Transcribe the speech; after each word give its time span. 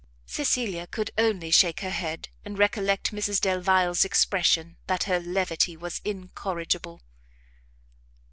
Cecilia 0.25 0.87
could 0.87 1.11
only 1.15 1.51
shake 1.51 1.81
her 1.81 1.91
head, 1.91 2.29
and 2.43 2.57
recollect 2.57 3.11
Mrs 3.13 3.39
Delvile's 3.39 4.03
expression, 4.03 4.77
that 4.87 5.03
her 5.03 5.19
levity 5.19 5.77
was 5.77 6.01
incorrigible. 6.03 7.03